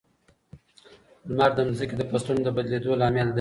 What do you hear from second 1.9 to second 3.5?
د فصلونو د بدلېدو لامل دی.